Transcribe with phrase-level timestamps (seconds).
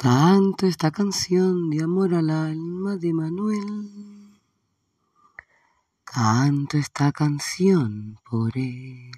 [0.00, 4.30] Canto esta canción de amor al alma de Manuel.
[6.04, 9.10] Canto esta canción por él.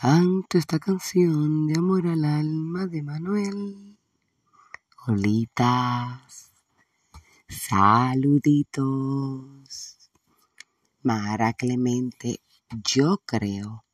[0.00, 3.96] Canto esta canción de amor al alma de Manuel.
[5.06, 6.50] Olitas,
[7.48, 8.90] saluditos.
[11.04, 12.40] Mara Clemente,
[12.82, 13.84] yo creo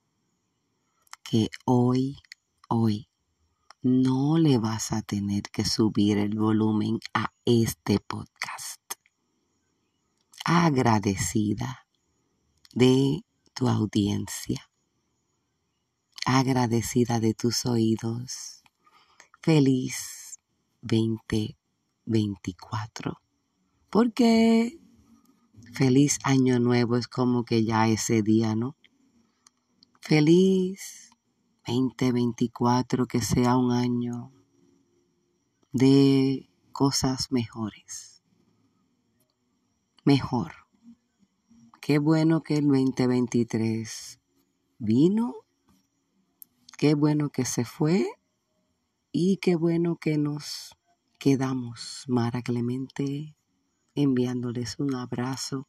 [1.22, 2.16] que hoy,
[2.70, 3.09] hoy,
[3.82, 8.82] no le vas a tener que subir el volumen a este podcast.
[10.44, 11.86] Agradecida
[12.74, 14.70] de tu audiencia.
[16.26, 18.62] Agradecida de tus oídos.
[19.40, 20.38] Feliz
[20.82, 23.18] 2024.
[23.88, 24.78] Porque
[25.72, 28.76] feliz año nuevo es como que ya ese día, ¿no?
[30.02, 31.09] Feliz
[31.70, 34.32] 2024 que sea un año
[35.72, 38.24] de cosas mejores.
[40.04, 40.52] Mejor.
[41.80, 44.20] Qué bueno que el 2023
[44.78, 45.34] vino.
[46.76, 48.06] Qué bueno que se fue.
[49.12, 50.76] Y qué bueno que nos
[51.20, 52.04] quedamos.
[52.08, 53.36] Mara Clemente
[53.94, 55.68] enviándoles un abrazo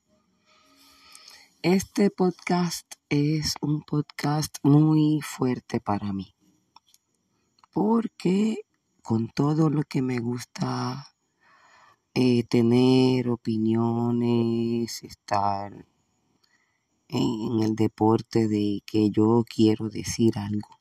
[1.64, 6.34] este podcast es un podcast muy fuerte para mí,
[7.72, 8.62] porque
[9.04, 11.14] con todo lo que me gusta
[12.16, 15.86] eh, tener opiniones, estar
[17.10, 20.80] en el deporte de que yo quiero decir algo.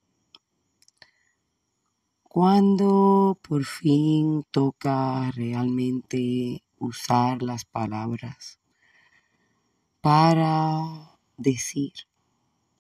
[2.23, 8.60] Cuando por fin toca realmente usar las palabras
[10.01, 11.93] para decir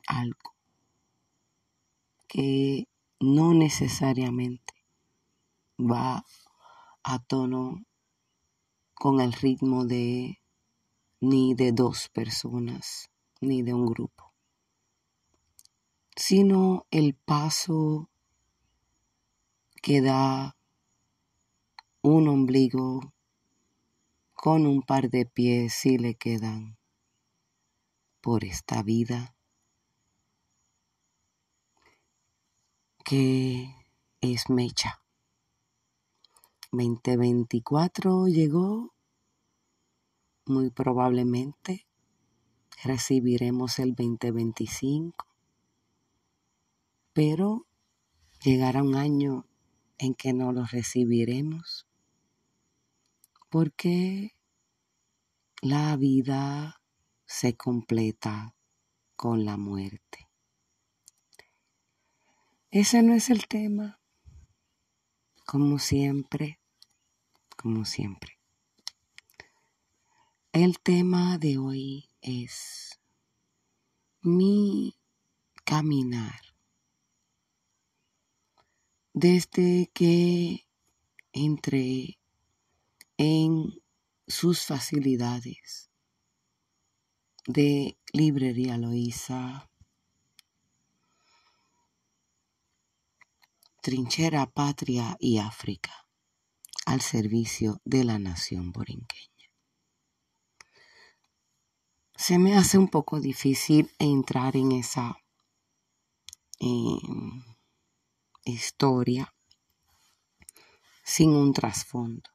[0.07, 0.55] algo
[2.27, 4.75] que no necesariamente
[5.79, 6.25] va
[7.03, 7.85] a tono
[8.95, 10.41] con el ritmo de
[11.21, 13.11] ni de dos personas
[13.41, 14.33] ni de un grupo,
[16.17, 18.09] sino el paso
[19.83, 20.57] que da
[22.03, 23.13] un ombligo
[24.35, 26.80] con un par de pies si le quedan
[28.21, 29.35] por esta vida
[33.05, 33.75] que
[34.21, 35.03] es mecha.
[36.73, 38.95] 2024 llegó,
[40.47, 41.87] muy probablemente
[42.85, 45.27] recibiremos el 2025,
[47.13, 47.67] pero
[48.43, 49.47] llegará un año
[49.99, 51.87] en que no lo recibiremos,
[53.49, 54.37] porque
[55.61, 56.80] la vida
[57.31, 58.57] se completa
[59.15, 60.29] con la muerte.
[62.73, 64.01] Ese no es el tema,
[65.47, 66.59] como siempre,
[67.57, 68.41] como siempre.
[70.51, 72.99] El tema de hoy es
[74.23, 74.97] mi
[75.65, 76.41] caminar.
[79.13, 80.67] Desde que
[81.33, 82.19] entré
[83.19, 83.81] en
[84.27, 85.90] sus facilidades
[87.47, 89.71] de Librería Loíza,
[93.83, 96.07] Trinchera Patria y África,
[96.85, 99.31] al servicio de la nación borinqueña.
[102.15, 105.17] Se me hace un poco difícil entrar en esa
[106.59, 107.43] em,
[108.45, 109.35] historia
[111.03, 112.29] sin un trasfondo.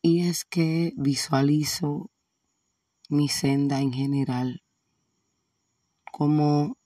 [0.00, 2.10] Y es que visualizo
[3.08, 4.62] mi senda en general
[6.12, 6.76] como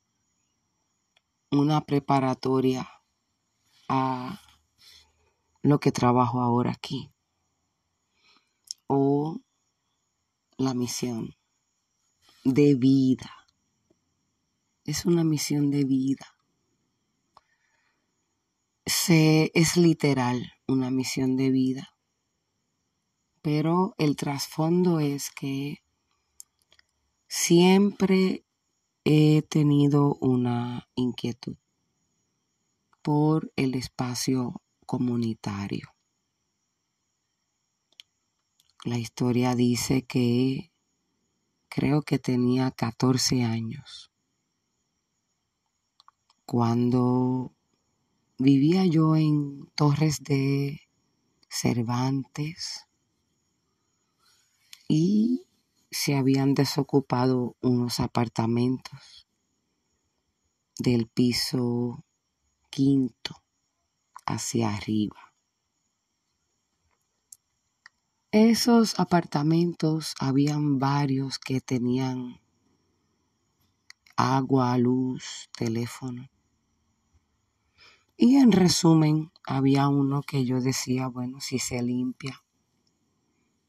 [1.50, 2.88] una preparatoria
[3.88, 4.40] a
[5.62, 7.12] lo que trabajo ahora aquí
[8.86, 9.40] o
[10.56, 11.36] la misión
[12.44, 13.30] de vida.
[14.84, 16.26] Es una misión de vida.
[18.84, 21.94] Se, es literal una misión de vida.
[23.42, 25.82] Pero el trasfondo es que
[27.32, 28.44] Siempre
[29.04, 31.54] he tenido una inquietud
[33.02, 35.94] por el espacio comunitario.
[38.84, 40.72] La historia dice que
[41.68, 44.10] creo que tenía 14 años
[46.44, 47.52] cuando
[48.38, 50.80] vivía yo en Torres de
[51.48, 52.88] Cervantes
[54.88, 55.46] y
[55.90, 59.26] se habían desocupado unos apartamentos
[60.78, 62.04] del piso
[62.70, 63.42] quinto
[64.24, 65.34] hacia arriba.
[68.30, 72.40] Esos apartamentos habían varios que tenían
[74.16, 76.30] agua, luz, teléfono.
[78.16, 82.44] Y en resumen, había uno que yo decía, bueno, si se limpia,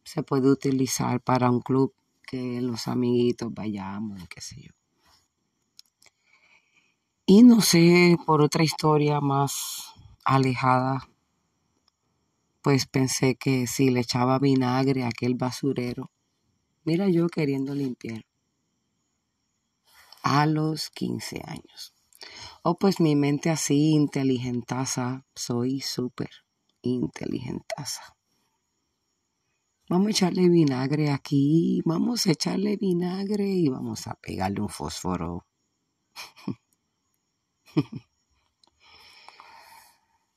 [0.04, 1.94] se puede utilizar para un club
[2.32, 4.72] que los amiguitos vayamos, qué sé yo.
[7.26, 9.94] Y no sé, por otra historia más
[10.24, 11.10] alejada,
[12.62, 16.10] pues pensé que si le echaba vinagre a aquel basurero,
[16.86, 18.24] mira yo queriendo limpiar
[20.24, 21.94] a los 15 años.
[22.64, 26.30] Oh, pues mi mente así inteligentaza, soy súper
[26.82, 28.16] inteligentaza.
[29.92, 35.46] Vamos a echarle vinagre aquí, vamos a echarle vinagre y vamos a pegarle un fósforo.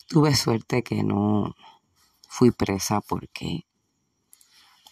[0.08, 1.54] Tuve suerte que no
[2.28, 3.64] fui presa porque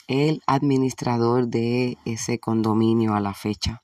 [0.07, 3.83] el administrador de ese condominio a la fecha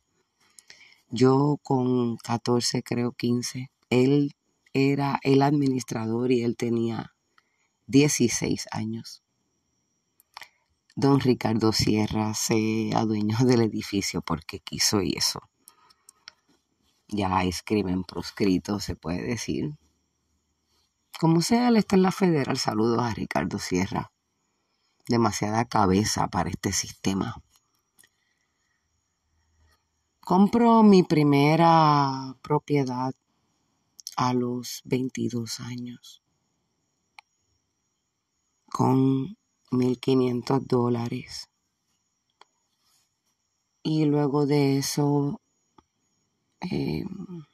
[1.10, 4.36] yo con 14, creo 15, él
[4.72, 7.16] era el administrador y él tenía
[7.88, 9.24] 16 años.
[11.00, 15.40] Don Ricardo Sierra se adueñó del edificio porque quiso y eso.
[17.06, 19.78] Ya es crimen proscrito, se puede decir.
[21.20, 22.58] Como sea, él está en la federal.
[22.58, 24.10] Saludos a Ricardo Sierra.
[25.06, 27.40] Demasiada cabeza para este sistema.
[30.18, 33.14] Compro mi primera propiedad
[34.16, 36.24] a los 22 años
[38.66, 39.38] con
[39.70, 41.48] 1.500 dólares.
[43.82, 45.40] Y luego de eso,
[46.60, 47.44] em,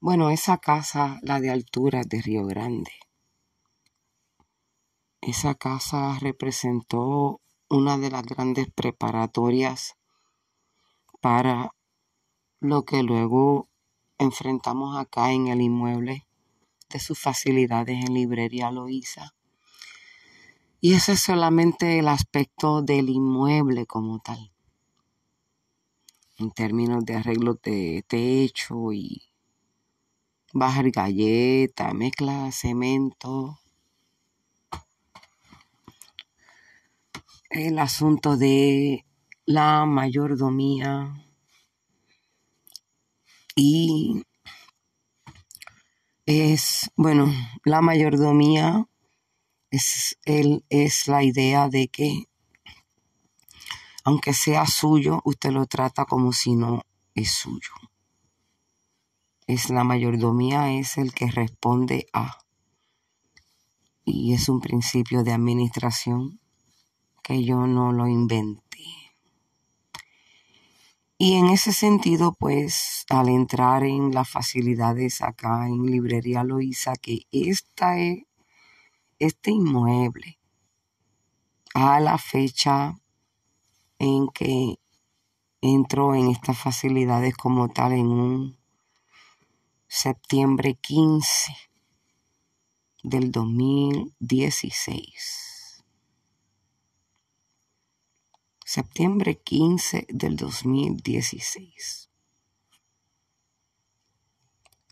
[0.00, 2.92] bueno, esa casa, la de altura de Río Grande,
[5.20, 9.96] esa casa representó una de las grandes preparatorias
[11.20, 11.74] para
[12.60, 13.68] lo que luego
[14.18, 16.26] enfrentamos acá en el inmueble
[16.88, 19.34] de sus facilidades en librería Loíza.
[20.82, 24.50] Y ese es solamente el aspecto del inmueble como tal,
[26.38, 29.30] en términos de arreglos de techo y
[30.54, 33.58] bajar galleta, mezcla cemento.
[37.50, 39.04] El asunto de
[39.44, 41.12] la mayordomía
[43.54, 44.24] y
[46.24, 47.30] es, bueno,
[47.64, 48.86] la mayordomía
[49.70, 52.30] es, el, es la idea de que
[54.04, 56.82] aunque sea suyo, usted lo trata como si no
[57.14, 57.72] es suyo.
[59.46, 62.38] Es la mayordomía, es el que responde a.
[64.04, 66.40] Y es un principio de administración
[67.22, 68.84] que yo no lo inventé.
[71.18, 77.26] Y en ese sentido, pues, al entrar en las facilidades acá en Librería Loíza, que
[77.30, 78.22] esta es,
[79.20, 80.40] este inmueble,
[81.74, 82.98] a la fecha
[83.98, 84.80] en que
[85.60, 88.58] entró en estas facilidades como tal en un
[89.86, 91.52] septiembre 15
[93.04, 95.50] del 2016.
[98.72, 102.08] septiembre 15 del 2016.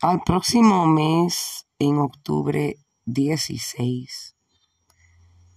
[0.01, 2.77] Al próximo mes, en octubre
[3.11, 4.35] 16,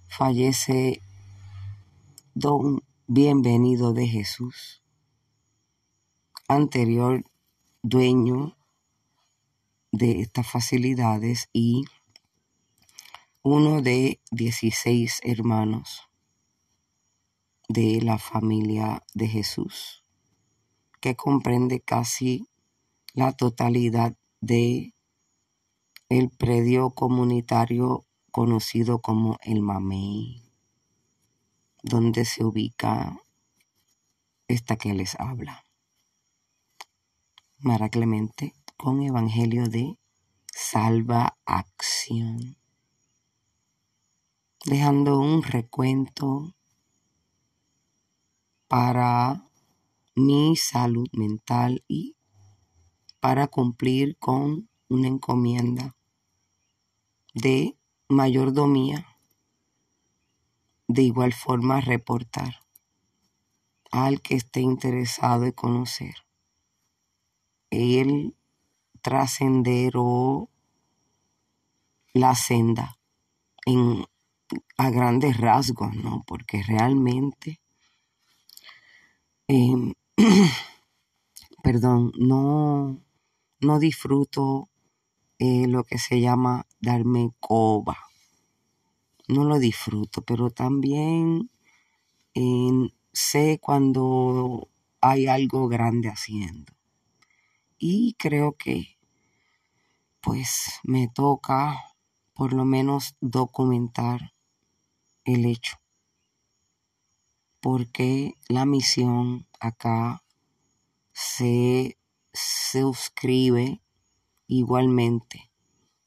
[0.09, 1.03] fallece
[2.33, 4.83] don Bienvenido de Jesús,
[6.49, 7.27] anterior
[7.83, 8.57] dueño
[9.91, 11.85] de estas facilidades y
[13.43, 16.09] uno de 16 hermanos
[17.69, 20.03] de la familia de Jesús,
[21.03, 22.49] que comprende casi
[23.13, 24.95] la totalidad de
[26.19, 30.43] el predio comunitario conocido como el Mamey,
[31.83, 33.19] donde se ubica
[34.47, 35.65] esta que les habla.
[37.61, 39.99] Mara Clemente con Evangelio de
[40.53, 42.59] Salva Acción,
[44.67, 46.55] dejando un recuento
[48.69, 49.47] para
[50.15, 52.17] mi salud mental y
[53.19, 55.97] para cumplir con una encomienda
[57.35, 57.77] de
[58.09, 59.07] mayordomía.
[60.89, 62.61] De igual forma, reportar
[63.91, 66.15] al que esté interesado en conocer
[67.71, 68.37] el
[69.01, 70.49] trascender o
[72.15, 72.99] la senda
[73.65, 74.05] en,
[74.77, 76.23] a grandes rasgos, ¿no?
[76.27, 77.61] Porque realmente,
[79.49, 79.95] em,
[81.63, 82.99] perdón, no,
[83.61, 84.69] no disfruto
[85.39, 87.97] eh, lo que se llama darme coba.
[89.29, 91.49] No lo disfruto, pero también
[93.13, 94.69] sé cuando
[95.01, 96.73] hay algo grande haciendo.
[97.79, 98.99] Y creo que
[100.21, 101.79] pues me toca
[102.35, 104.33] por lo menos documentar
[105.25, 105.77] el hecho.
[107.61, 110.25] Porque la misión acá
[111.13, 111.97] se
[112.33, 113.81] suscribe
[114.49, 115.52] igualmente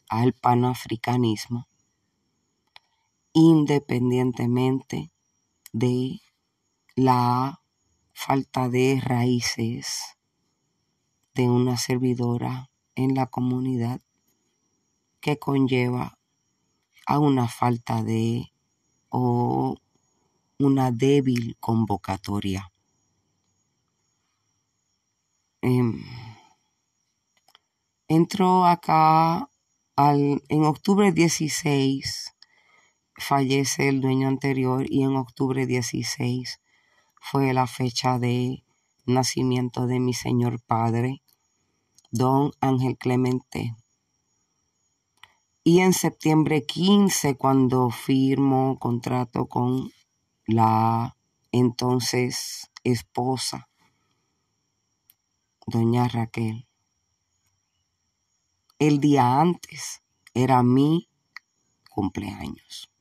[0.10, 1.68] al panafricanismo,
[3.34, 5.12] independientemente
[5.74, 6.22] de
[6.96, 7.62] la
[8.14, 10.18] falta de raíces
[11.34, 14.02] de una servidora en la comunidad
[15.20, 16.18] que conlleva
[17.06, 18.52] a una falta de
[19.10, 19.76] o
[20.60, 22.72] una débil convocatoria.
[25.62, 26.04] Em,
[28.08, 29.50] entró acá
[29.96, 32.36] al, en octubre 16,
[33.18, 36.60] fallece el dueño anterior y en octubre 16
[37.22, 38.64] fue la fecha de
[39.06, 41.22] nacimiento de mi señor padre,
[42.12, 43.76] don Ángel Clemente.
[45.64, 49.92] Y en septiembre 15, cuando firmo contrato con
[50.46, 51.18] la
[51.52, 53.70] entonces esposa,
[55.66, 56.65] doña Raquel,
[58.80, 60.04] el día antes
[60.34, 61.08] era mi
[61.90, 62.92] cumpleaños.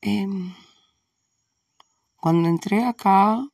[0.00, 0.52] Em,
[2.16, 3.46] cuando entré acá,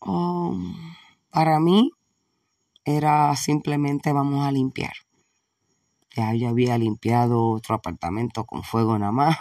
[0.00, 0.74] um,
[1.30, 1.92] para mí
[2.84, 4.94] era simplemente vamos a limpiar.
[6.16, 9.38] Ya había limpiado otro apartamento con fuego nada más.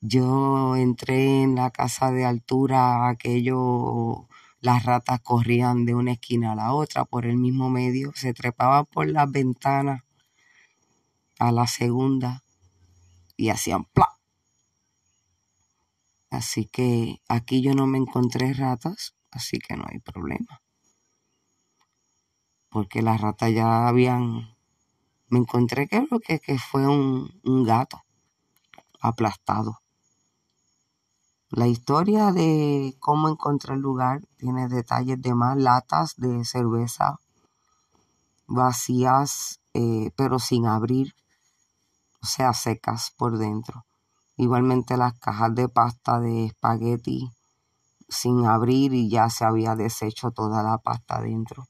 [0.00, 4.26] Yo entré en la casa de altura, aquello,
[4.62, 8.86] las ratas corrían de una esquina a la otra por el mismo medio, se trepaban
[8.86, 10.04] por las ventanas
[11.40, 12.44] a la segunda
[13.36, 14.20] y hacían ¡plá!
[16.30, 20.62] Así que aquí yo no me encontré ratas, así que no hay problema.
[22.70, 24.56] Porque las ratas ya habían...
[25.26, 28.04] Me encontré que que, que fue un gato
[29.00, 29.81] aplastado.
[31.54, 37.20] La historia de cómo encontré el lugar tiene detalles de más latas de cerveza
[38.46, 41.14] vacías, eh, pero sin abrir,
[42.22, 43.84] o sea, secas por dentro.
[44.38, 47.30] Igualmente las cajas de pasta de espagueti
[48.08, 51.68] sin abrir y ya se había deshecho toda la pasta dentro.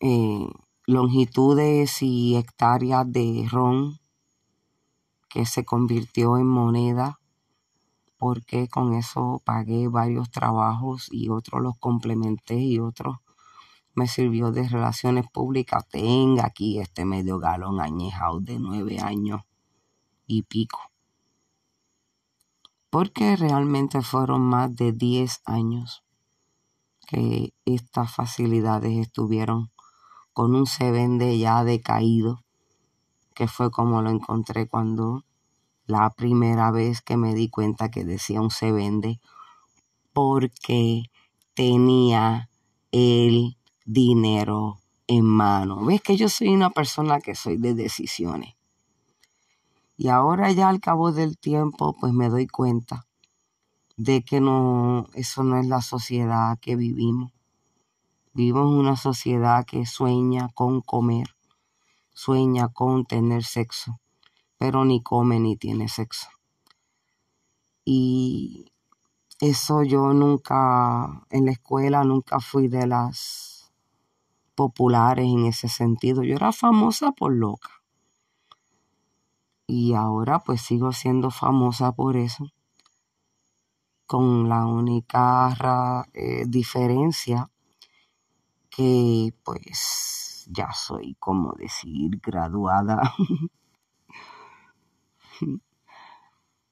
[0.00, 0.48] Eh,
[0.86, 4.00] longitudes y hectáreas de ron
[5.28, 7.18] que se convirtió en moneda
[8.24, 13.18] porque con eso pagué varios trabajos y otros los complementé y otros
[13.92, 15.86] me sirvió de relaciones públicas.
[15.90, 19.42] Tenga aquí este medio galón añejado de nueve años
[20.26, 20.80] y pico
[22.88, 26.02] porque realmente fueron más de 10 años
[27.06, 29.70] que estas facilidades estuvieron
[30.32, 32.42] con un se vende ya decaído,
[33.34, 35.24] que fue como lo encontré cuando
[35.86, 39.20] la primera vez que me di cuenta que decía un se vende,
[40.12, 41.10] porque
[41.54, 42.48] tenía
[42.92, 45.84] el dinero en mano.
[45.84, 48.54] ¿Ves que yo soy una persona que soy de decisiones?
[49.96, 53.06] Y ahora ya al cabo del tiempo, pues me doy cuenta
[53.96, 57.32] de que no, eso no es la sociedad que vivimos.
[58.32, 61.36] Vivimos una sociedad que sueña con comer,
[62.12, 64.00] sueña con tener sexo,
[64.58, 66.28] pero ni come ni tiene sexo.
[67.84, 68.72] Y
[69.40, 73.72] eso yo nunca, en la escuela nunca fui de las
[74.54, 76.22] populares en ese sentido.
[76.22, 77.70] Yo era famosa por loca
[79.66, 82.50] y ahora pues sigo siendo famosa por eso,
[84.06, 87.50] con la única eh, diferencia
[88.70, 93.14] que pues ya soy como decir graduada.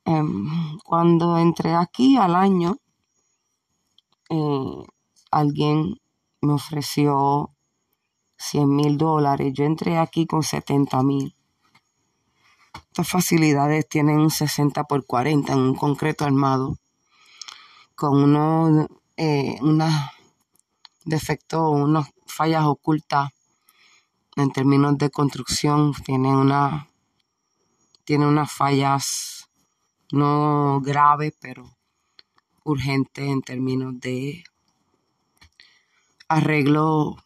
[0.04, 2.76] Em, cuando entré aquí al año,
[4.30, 4.84] eh,
[5.30, 6.00] alguien
[6.40, 7.50] me ofreció
[8.36, 9.52] 100 mil dólares.
[9.54, 11.36] Yo entré aquí con 70 mil.
[12.74, 16.76] Estas facilidades tienen un 60 por 40 en un concreto armado
[17.94, 19.58] con unos, eh,
[21.04, 23.30] defectos, unos fallas ocultas
[24.36, 26.88] en términos de construcción, tiene una
[28.04, 29.48] tiene unas fallas
[30.12, 31.76] no graves, pero
[32.64, 34.44] urgentes en términos de
[36.28, 37.16] arreglo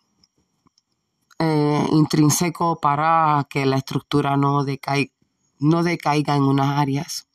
[1.39, 5.13] eh, intrínseco para que la estructura no, decaiga,
[5.59, 7.29] no decaiga en unas áreas.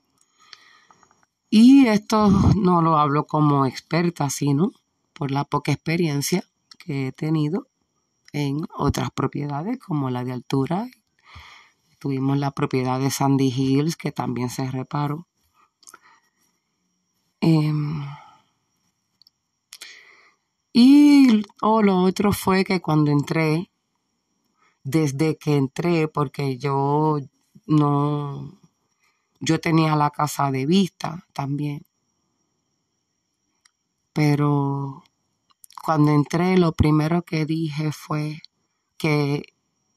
[1.50, 4.72] Y esto no lo hablo como experta, sino
[5.14, 6.44] por la poca experiencia
[6.78, 7.68] que he tenido
[8.34, 10.88] en otras propiedades como la de altura.
[12.02, 15.28] Tuvimos la propiedad de Sandy Hills que también se reparó.
[17.42, 18.04] Em,
[20.74, 23.70] y lo otro fue que cuando entré,
[24.84, 27.20] desde que entré, porque yo
[27.68, 28.52] no,
[29.40, 31.86] yo tenía la casa de vista también,
[34.12, 35.04] pero
[35.84, 38.42] cuando entré lo primero que dije fue
[38.98, 39.54] que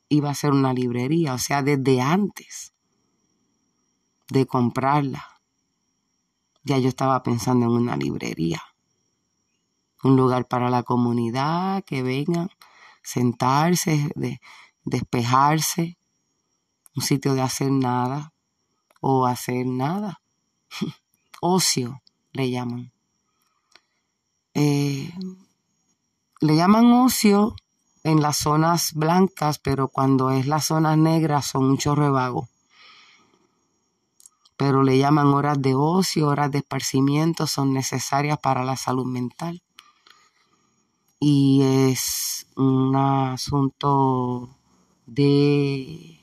[0.08, 2.72] iba a ser una librería, o sea, desde antes
[4.28, 5.40] de comprarla,
[6.62, 8.62] ya yo estaba pensando en una librería,
[10.02, 12.50] un lugar para la comunidad, que vengan,
[13.02, 14.40] sentarse, de,
[14.84, 15.98] despejarse,
[16.94, 18.32] un sitio de hacer nada
[19.00, 20.22] o hacer nada,
[21.40, 22.92] ocio le llaman.
[24.54, 25.12] Eh,
[26.40, 27.56] le llaman ocio
[28.04, 32.48] en las zonas blancas, pero cuando es las zonas negras son un chorro.
[34.56, 39.62] Pero le llaman horas de ocio, horas de esparcimiento, son necesarias para la salud mental.
[41.18, 44.50] Y es un asunto
[45.06, 46.20] de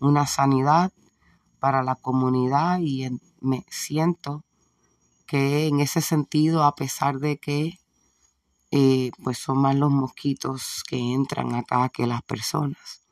[0.00, 0.92] una sanidad
[1.58, 3.08] para la comunidad y
[3.40, 4.44] me siento
[5.26, 7.80] que en ese sentido, a pesar de que
[8.76, 13.02] eh, pues son más los mosquitos que entran acá que las personas.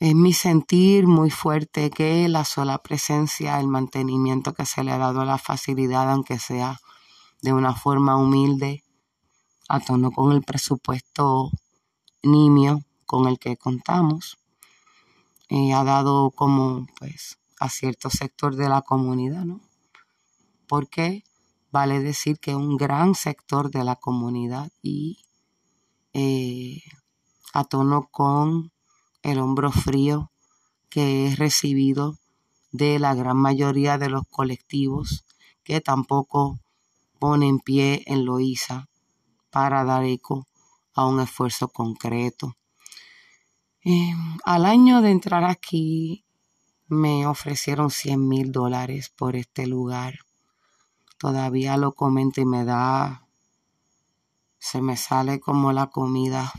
[0.00, 4.98] Es mi sentir muy fuerte que la sola presencia, el mantenimiento que se le ha
[4.98, 6.78] dado a la facilidad, aunque sea
[7.40, 8.84] de una forma humilde,
[9.66, 11.50] a tono con el presupuesto
[12.22, 14.36] nimio con el que contamos,
[15.48, 19.62] eh, ha dado como pues a cierto sector de la comunidad, ¿no?
[20.66, 21.24] Porque
[21.72, 25.24] vale decir que un gran sector de la comunidad y
[26.12, 26.82] eh,
[27.54, 28.70] a tono con
[29.22, 30.30] el hombro frío
[30.90, 32.18] que he recibido
[32.72, 35.24] de la gran mayoría de los colectivos
[35.64, 36.60] que tampoco
[37.18, 38.88] ponen pie en Loíza
[39.50, 40.46] para dar eco
[40.94, 42.54] a un esfuerzo concreto.
[43.84, 44.12] Eh,
[44.44, 46.24] al año de entrar aquí
[46.86, 50.18] me ofrecieron 100 mil dólares por este lugar
[51.22, 53.28] todavía lo comento y me da,
[54.58, 56.52] se me sale como la comida,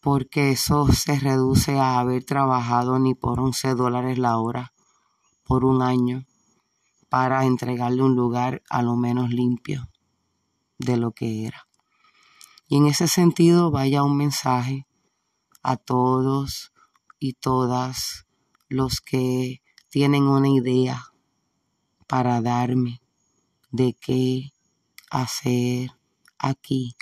[0.00, 4.72] porque eso se reduce a haber trabajado ni por 11 dólares la hora
[5.44, 6.26] por un año
[7.08, 9.88] para entregarle un lugar a lo menos limpio
[10.78, 11.68] de lo que era.
[12.66, 14.88] Y en ese sentido vaya un mensaje
[15.62, 16.72] a todos
[17.20, 18.26] y todas
[18.68, 21.12] los que tienen una idea
[22.08, 23.00] para darme
[23.70, 24.52] de qué
[25.10, 25.92] hacer
[26.38, 26.96] aquí.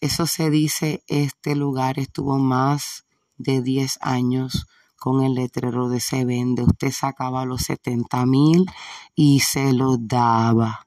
[0.00, 3.06] Eso se dice, este lugar estuvo más
[3.38, 4.66] de 10 años
[4.98, 6.62] con el letrero de se vende.
[6.62, 8.66] Usted sacaba los 70 mil
[9.14, 10.86] y se los daba.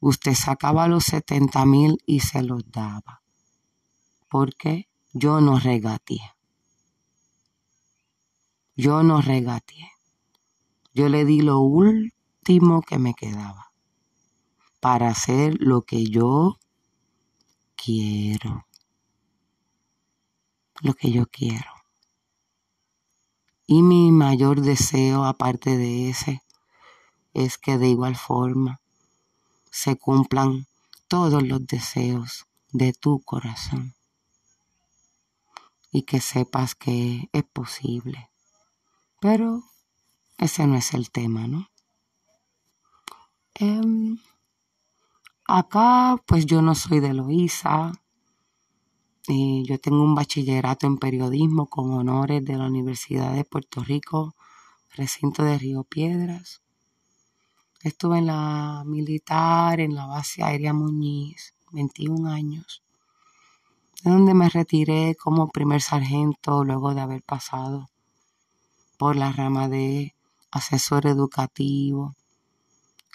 [0.00, 3.22] Usted sacaba los 70 mil y se los daba.
[4.28, 6.34] Porque yo no regateé.
[8.74, 9.95] Yo no regateé.
[10.96, 13.70] Yo le di lo último que me quedaba
[14.80, 16.58] para hacer lo que yo
[17.76, 18.66] quiero.
[20.80, 21.70] Lo que yo quiero.
[23.66, 26.40] Y mi mayor deseo, aparte de ese,
[27.34, 28.80] es que de igual forma
[29.70, 30.66] se cumplan
[31.08, 33.94] todos los deseos de tu corazón
[35.92, 38.30] y que sepas que es posible.
[39.20, 39.62] Pero
[40.38, 41.68] ese no es el tema, ¿no?
[43.54, 44.18] Em,
[45.46, 47.92] acá, pues yo no soy de Loíza.
[49.28, 54.34] Eh, yo tengo un bachillerato en periodismo con honores de la Universidad de Puerto Rico,
[54.94, 56.62] recinto de Río Piedras.
[57.82, 62.82] Estuve en la militar, en la base aérea Muñiz, 21 años,
[64.02, 67.88] de donde me retiré como primer sargento luego de haber pasado
[68.98, 70.15] por la rama de
[70.56, 72.14] asesor educativo,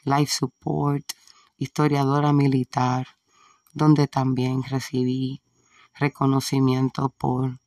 [0.03, 1.05] life support,
[1.57, 3.07] historiadora militar,
[3.73, 5.41] donde también recibí
[5.95, 7.59] reconocimiento por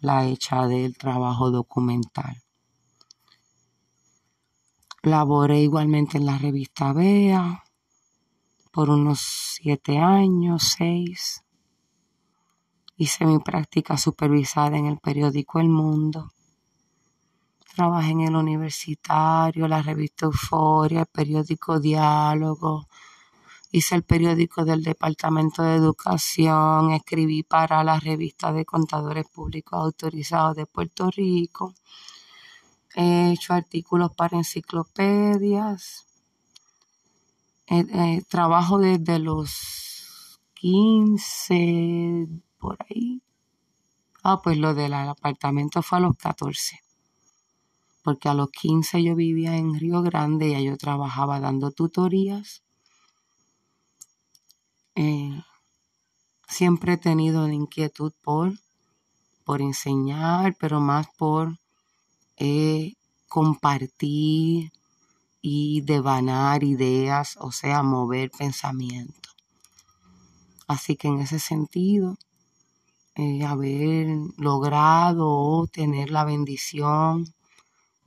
[0.00, 2.42] la hecha del trabajo documental.
[5.02, 7.64] Laboré igualmente en la revista Bea
[8.72, 11.44] por unos siete años, seis.
[12.96, 16.32] Hice mi práctica supervisada en el periódico El Mundo.
[17.78, 22.88] Trabajé en el universitario, la revista Euforia, el periódico Diálogo.
[23.70, 26.90] Hice el periódico del Departamento de Educación.
[26.90, 31.72] Escribí para la revista de contadores públicos autorizados de Puerto Rico.
[32.96, 36.04] He hecho artículos para enciclopedias.
[38.28, 42.26] trabajo desde los 15
[42.58, 43.22] por ahí.
[44.24, 46.87] Ah, pues lo del apartamento fue a los 14.
[48.02, 52.62] Porque a los 15 yo vivía en Río Grande y yo trabajaba dando tutorías.
[54.94, 55.42] Eh,
[56.48, 58.52] siempre he tenido la inquietud por,
[59.44, 61.58] por enseñar, pero más por
[62.36, 62.94] eh,
[63.28, 64.72] compartir
[65.40, 69.30] y devanar ideas, o sea, mover pensamiento.
[70.66, 72.16] Así que en ese sentido,
[73.14, 74.06] eh, haber
[74.36, 77.34] logrado tener la bendición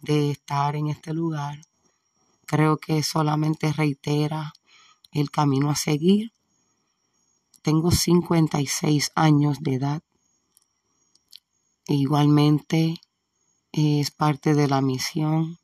[0.01, 1.61] de estar en este lugar,
[2.45, 4.53] creo que solamente reitera
[5.11, 6.33] el camino a seguir.
[7.61, 10.01] Tengo 56 años de edad.
[11.87, 13.01] E igualmente
[13.71, 15.59] es parte de la misión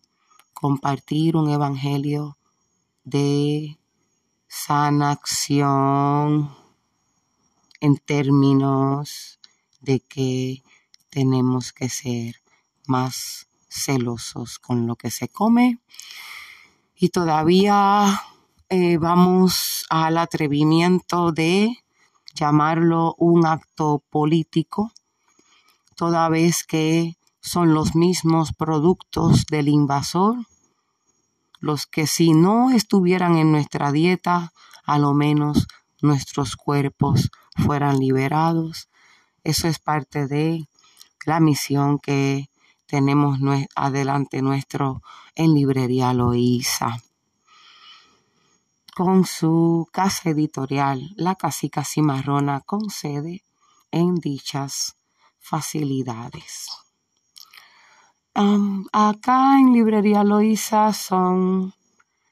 [0.54, 2.38] compartir un evangelio
[3.04, 3.78] de
[4.48, 5.68] sanación
[7.80, 9.40] en términos
[9.82, 10.64] de que
[11.10, 12.42] tenemos que ser
[12.88, 15.80] más celosos con lo que se come.
[16.96, 18.22] Y todavía
[18.70, 21.78] eh, vamos al atrevimiento de
[22.34, 24.92] llamarlo un acto político,
[25.96, 30.36] toda vez que son los mismos productos del invasor,
[31.60, 34.54] los que si no estuvieran en nuestra dieta,
[34.86, 35.68] a lo menos
[36.02, 38.90] nuestros cuerpos fueran liberados
[39.48, 40.68] eso es parte de
[41.26, 42.50] la misión que
[42.88, 43.38] tenemos
[43.76, 45.02] adelante nuestro
[45.36, 46.98] en Librería Loíza.
[48.96, 53.44] Con su casa editorial, La Casica Cimarrona, con sede
[53.92, 54.96] en dichas
[55.40, 56.70] facilidades.
[58.34, 61.74] acá en Librería Loíza son,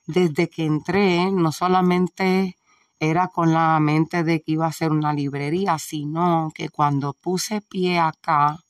[0.08, 2.58] desde que entré, no solamente
[3.00, 7.62] era con la mente de que iba a ser una librería, sino que cuando puse
[7.62, 8.65] pie acá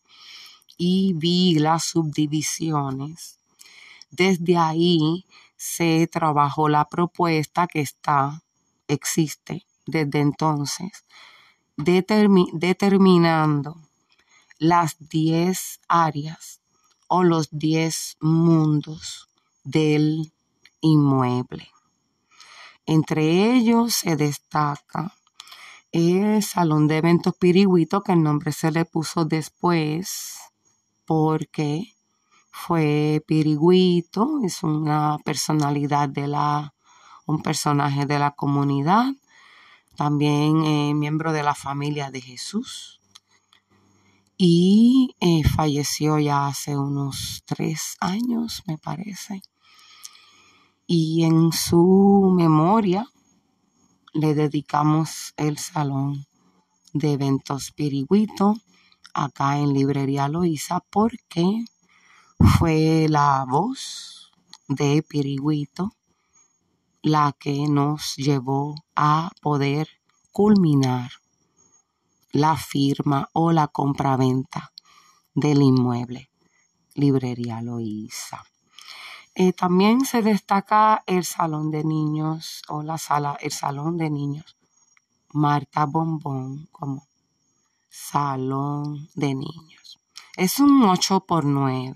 [0.77, 3.39] y vi las subdivisiones,
[4.11, 5.25] desde ahí
[5.57, 8.43] se trabajó la propuesta que está,
[8.87, 11.05] existe desde entonces,
[11.77, 13.77] determinando
[14.57, 16.61] las 10 áreas
[17.07, 19.27] o los 10 mundos
[19.63, 20.31] del
[20.81, 21.69] inmueble.
[22.85, 25.13] Entre ellos se destaca
[25.91, 30.37] el Salón de Eventos Pirigüito, que el nombre se le puso después
[31.05, 31.95] porque
[32.51, 36.73] fue Pirigüito, es una personalidad de la,
[37.25, 39.13] un personaje de la comunidad,
[39.95, 42.99] también eh, miembro de la familia de Jesús.
[44.37, 49.41] Y eh, falleció ya hace unos tres años, me parece
[50.87, 53.07] y en su memoria
[54.13, 56.27] le dedicamos el salón
[56.93, 58.55] de eventos Pirigüito
[59.15, 61.65] acá en Librería Loíza porque
[62.59, 64.31] fue la voz
[64.67, 65.95] de Pirigüito
[67.01, 69.87] la que nos llevó a poder
[70.31, 71.11] culminar
[72.31, 74.73] la firma o la compraventa
[75.33, 76.29] del inmueble
[76.93, 78.43] Librería Loíza.
[79.33, 84.57] Eh, también se destaca el salón de niños o la sala, el salón de niños.
[85.31, 87.07] Marta Bombón como
[87.95, 89.99] salón de niños.
[90.35, 91.95] Es un 8 por 9,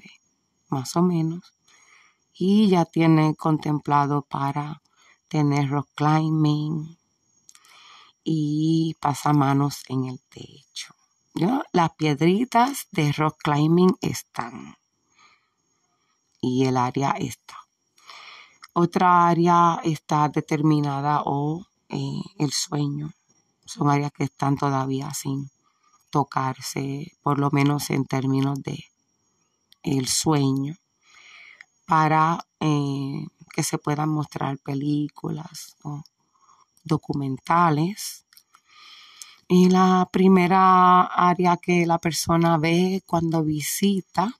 [0.69, 1.53] más o menos.
[2.33, 4.81] Y ya tiene contemplado para
[5.27, 6.97] tener rock climbing
[8.23, 10.95] y pasamanos en el techo.
[11.73, 14.77] Las piedritas de rock climbing están
[16.41, 17.57] y el área está.
[18.71, 23.12] Otra área está determinada o eh, el sueño.
[23.65, 25.51] Son áreas que están todavía sin
[26.09, 28.85] tocarse, por lo menos en términos de
[29.83, 30.75] el sueño,
[31.85, 36.03] para eh, que se puedan mostrar películas o
[36.83, 38.25] documentales.
[39.47, 44.39] Y la primera área que la persona ve cuando visita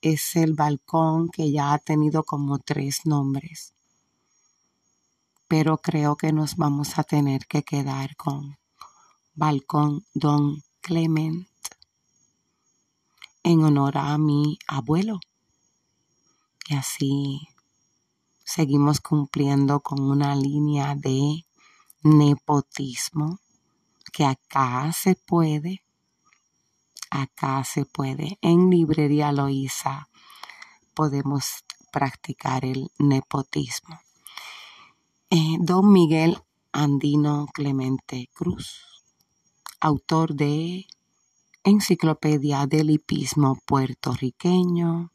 [0.00, 3.74] es el balcón que ya ha tenido como tres nombres.
[5.48, 8.56] Pero creo que nos vamos a tener que quedar con
[9.34, 11.46] Balcón Don Clement
[13.42, 15.20] en honor a mi abuelo.
[16.68, 17.48] Y así
[18.44, 21.44] seguimos cumpliendo con una línea de
[22.02, 23.40] nepotismo
[24.12, 25.82] que acá se puede
[27.10, 28.38] acá se puede.
[28.40, 30.08] En Librería Loíza
[30.94, 34.00] podemos practicar el nepotismo.
[35.28, 36.38] Eh, don Miguel
[36.72, 38.84] Andino Clemente Cruz,
[39.80, 40.86] autor de
[41.64, 45.10] Enciclopedia del Hipismo puertorriqueño,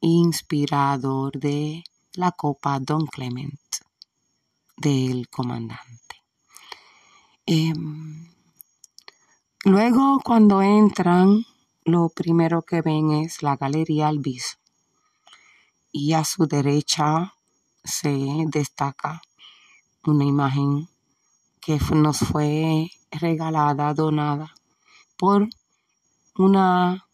[0.00, 3.60] inspirador de la Copa Don Clement
[4.76, 6.22] del comandante.
[7.46, 8.36] Em,
[9.66, 11.44] Luego, cuando entran,
[11.84, 14.58] lo primero que ven es la Galería Albizu.
[15.90, 17.34] Y a su derecha
[17.82, 19.22] se destaca
[20.04, 20.88] una imagen
[21.66, 24.54] que nos fue regalada, donada
[25.16, 25.48] por
[26.36, 27.08] una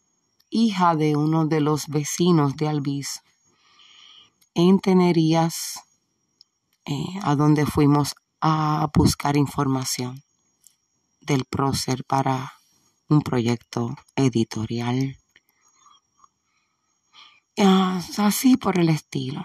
[0.51, 3.21] hija de uno de los vecinos de Albizu
[4.53, 5.79] en Tenerías,
[6.85, 10.21] eh, a donde fuimos a buscar información
[11.19, 12.53] del prócer para
[13.09, 15.17] un proyecto editorial.
[17.57, 19.43] Así por el estilo.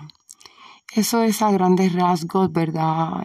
[0.92, 3.24] Eso es a grandes rasgos, ¿verdad?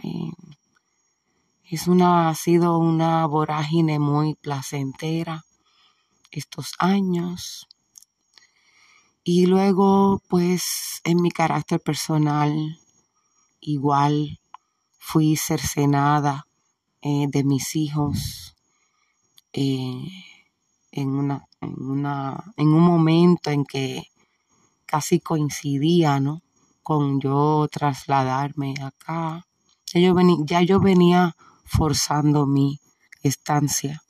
[1.70, 5.46] Es una, ha sido una vorágine muy placentera
[6.30, 7.66] estos años.
[9.24, 12.78] Y luego, pues, en mi carácter personal,
[13.60, 14.40] igual
[14.98, 16.46] fui cercenada
[17.00, 18.54] eh, de mis hijos
[19.54, 20.06] eh,
[20.92, 24.02] en, una, en, una, en un momento en que
[24.84, 26.42] casi coincidía, ¿no?
[26.82, 29.46] Con yo trasladarme acá.
[29.86, 32.80] Ya yo, venía, ya yo venía forzando mi
[33.22, 34.02] estancia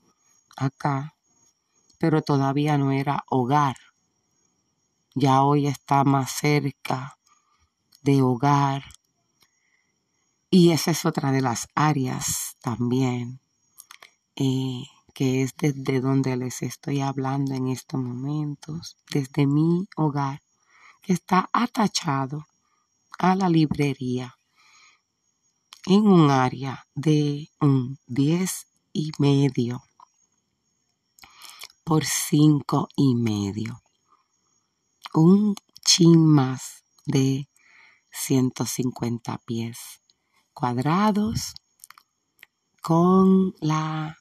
[0.56, 1.14] acá,
[1.98, 3.76] pero todavía no era hogar.
[5.14, 7.18] Ya hoy está más cerca
[8.02, 8.84] de hogar
[10.50, 13.40] y esa es otra de las áreas también,
[14.36, 20.42] eh, que es desde donde les estoy hablando en estos momentos, desde mi hogar,
[21.02, 22.46] que está atachado
[23.18, 24.36] a la librería
[25.86, 29.84] en un área de un 10 y medio
[31.84, 33.82] por 5 y medio.
[35.12, 37.50] Un chin más de
[38.10, 40.00] 150 pies
[40.54, 41.54] cuadrados
[42.80, 44.16] con la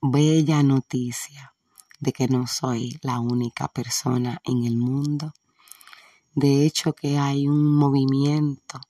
[0.00, 1.54] bella noticia
[2.00, 5.32] de que no soy la única persona en el mundo.
[6.34, 8.80] De hecho que hay un movimiento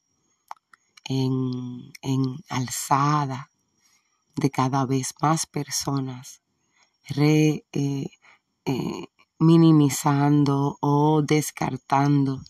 [1.09, 1.93] en,
[2.49, 3.51] alzada
[4.35, 6.43] de cada vez más personas
[7.17, 9.07] eh, eh,
[9.39, 12.41] minimizando o descartando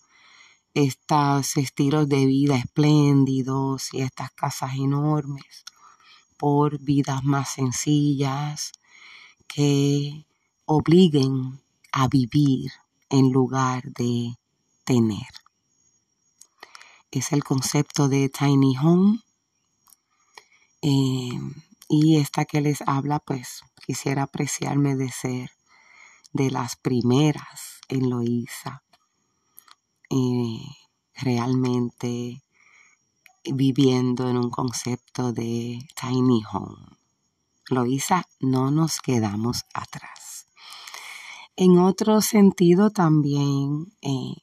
[0.75, 5.65] estos estilos de vida espléndidos y estas casas enormes
[6.37, 8.73] por vidas más sencillas
[9.47, 10.27] que
[10.67, 11.61] obliguen
[11.93, 12.73] a vivir
[13.09, 14.37] en lugar de
[14.85, 15.46] tener.
[17.17, 19.21] Es el concepto de tiny home.
[20.83, 21.41] Eh,
[21.89, 25.51] y esta que les habla, pues quisiera apreciarme de ser
[26.35, 28.83] de las primeras en Loíza
[30.11, 30.61] eh,
[31.15, 32.45] realmente
[33.45, 36.99] viviendo en un concepto de tiny home.
[37.71, 40.49] Loisa, no nos quedamos atrás.
[41.57, 44.35] En otro sentido también, eh,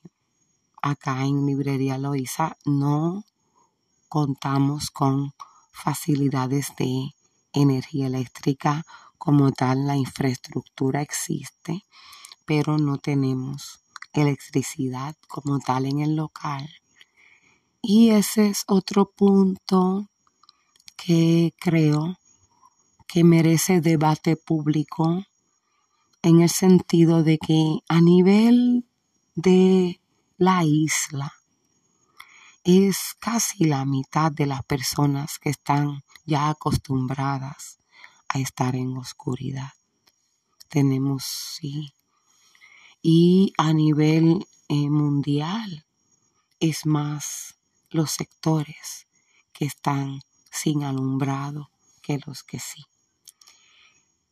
[0.84, 3.24] acá en Librería Loisa no
[4.10, 5.34] contamos con
[5.72, 7.16] facilidades de
[7.54, 8.86] energía eléctrica
[9.18, 11.86] como tal, la infraestructura existe,
[12.46, 13.80] pero no tenemos
[14.12, 16.70] electricidad como tal en el local.
[17.82, 20.10] Y ese es otro punto
[20.98, 22.18] que creo
[23.08, 25.24] que merece debate público
[26.22, 28.86] en el sentido de que a nivel
[29.36, 30.02] de
[30.44, 31.34] la isla
[32.66, 37.80] es casi la mitad de las personas que están ya acostumbradas
[38.28, 39.72] a estar en oscuridad.
[40.68, 41.94] Tenemos, sí,
[43.02, 45.86] y a nivel eh, mundial
[46.60, 47.56] es más
[47.90, 49.08] los sectores
[49.54, 50.20] que están
[50.52, 51.70] sin alumbrado
[52.02, 52.84] que los que sí.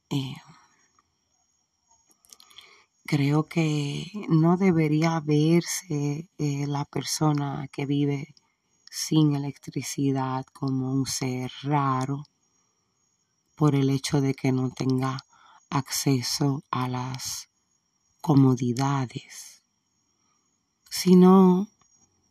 [0.10, 0.36] Eh,
[3.12, 8.34] creo que no debería verse eh, la persona que vive
[8.90, 12.24] sin electricidad como un ser raro
[13.58, 15.18] por el hecho de que no tenga
[15.70, 17.50] acceso a las
[18.22, 19.62] comodidades,
[20.90, 21.68] sino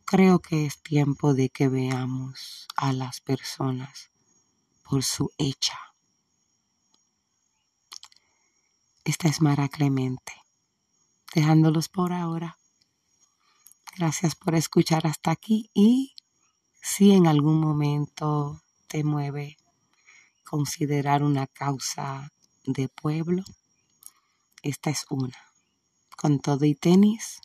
[0.03, 4.09] creo que es tiempo de que veamos a las personas
[4.81, 5.77] por su hecha.
[9.03, 10.40] Esta es Mara Clemente
[11.33, 12.57] dejándolos por ahora.
[13.97, 16.15] Gracias por escuchar hasta aquí y
[16.81, 19.57] si en algún momento te mueve
[20.43, 22.31] considerar una causa
[22.65, 23.43] de pueblo,
[24.63, 25.37] esta es una.
[26.17, 27.41] Con todo y tenis,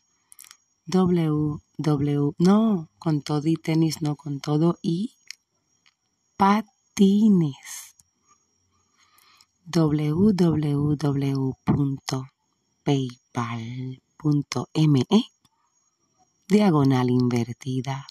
[0.87, 5.17] www, no, con todo y tenis, no, con todo y
[6.37, 7.97] patines
[9.69, 10.97] www
[12.87, 13.99] paypal.me
[16.47, 18.07] diagonal invertida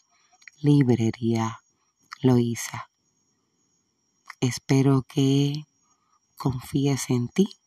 [0.62, 1.62] librería
[2.22, 2.90] Loisa.
[4.42, 5.64] Espero que
[6.36, 7.58] confíes en ti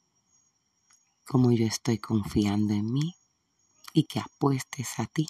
[1.27, 3.17] como yo estoy confiando en mí
[3.95, 5.29] y que apuestes a ti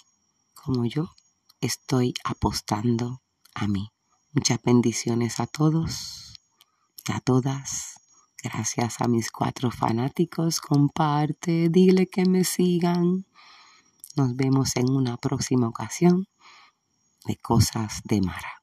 [0.53, 1.15] como yo
[1.61, 3.21] estoy apostando
[3.53, 3.89] a mí.
[4.33, 6.33] Muchas bendiciones a todos,
[7.05, 7.93] a todas.
[8.41, 13.25] Gracias a mis cuatro fanáticos, comparte, dile que me sigan.
[14.15, 16.27] Nos vemos en una próxima ocasión
[17.25, 18.58] de Cosas de Mara.